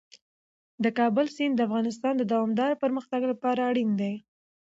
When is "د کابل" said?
0.83-1.25